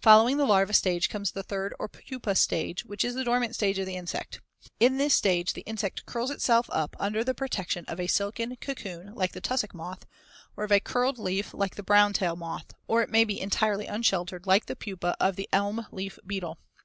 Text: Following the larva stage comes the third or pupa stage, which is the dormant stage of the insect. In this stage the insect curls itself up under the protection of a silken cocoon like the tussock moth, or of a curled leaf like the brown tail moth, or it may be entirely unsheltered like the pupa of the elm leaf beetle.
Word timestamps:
Following 0.00 0.36
the 0.36 0.44
larva 0.46 0.72
stage 0.72 1.08
comes 1.08 1.32
the 1.32 1.42
third 1.42 1.74
or 1.80 1.88
pupa 1.88 2.36
stage, 2.36 2.84
which 2.84 3.04
is 3.04 3.16
the 3.16 3.24
dormant 3.24 3.56
stage 3.56 3.76
of 3.80 3.86
the 3.86 3.96
insect. 3.96 4.40
In 4.78 4.98
this 4.98 5.16
stage 5.16 5.52
the 5.54 5.62
insect 5.62 6.06
curls 6.06 6.30
itself 6.30 6.70
up 6.70 6.94
under 7.00 7.24
the 7.24 7.34
protection 7.34 7.84
of 7.88 7.98
a 7.98 8.06
silken 8.06 8.54
cocoon 8.60 9.12
like 9.16 9.32
the 9.32 9.40
tussock 9.40 9.74
moth, 9.74 10.06
or 10.56 10.62
of 10.62 10.70
a 10.70 10.78
curled 10.78 11.18
leaf 11.18 11.52
like 11.52 11.74
the 11.74 11.82
brown 11.82 12.12
tail 12.12 12.36
moth, 12.36 12.66
or 12.86 13.02
it 13.02 13.10
may 13.10 13.24
be 13.24 13.40
entirely 13.40 13.86
unsheltered 13.86 14.46
like 14.46 14.66
the 14.66 14.76
pupa 14.76 15.16
of 15.18 15.34
the 15.34 15.48
elm 15.52 15.84
leaf 15.90 16.20
beetle. 16.24 16.56